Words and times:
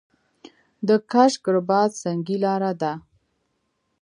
د 0.87 0.89
کشک 1.11 1.41
رباط 1.55 1.91
سنګي 2.01 2.37
لاره 2.43 2.71
ده 2.81 2.93